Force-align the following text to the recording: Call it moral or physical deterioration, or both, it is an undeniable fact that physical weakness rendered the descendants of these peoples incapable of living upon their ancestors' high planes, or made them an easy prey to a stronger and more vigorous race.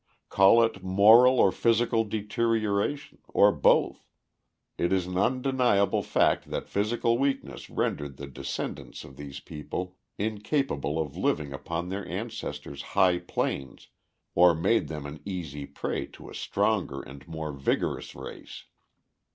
Call 0.29 0.63
it 0.63 0.81
moral 0.83 1.39
or 1.39 1.51
physical 1.51 2.03
deterioration, 2.05 3.19
or 3.27 3.51
both, 3.51 4.03
it 4.75 4.91
is 4.91 5.05
an 5.05 5.15
undeniable 5.15 6.01
fact 6.01 6.49
that 6.49 6.67
physical 6.67 7.19
weakness 7.19 7.69
rendered 7.69 8.17
the 8.17 8.25
descendants 8.25 9.03
of 9.03 9.15
these 9.15 9.39
peoples 9.39 9.93
incapable 10.17 10.97
of 10.99 11.15
living 11.17 11.53
upon 11.53 11.89
their 11.89 12.07
ancestors' 12.07 12.81
high 12.97 13.19
planes, 13.19 13.89
or 14.33 14.55
made 14.55 14.87
them 14.87 15.05
an 15.05 15.21
easy 15.23 15.67
prey 15.67 16.07
to 16.07 16.31
a 16.31 16.33
stronger 16.33 17.03
and 17.03 17.27
more 17.27 17.51
vigorous 17.51 18.15
race. 18.15 18.63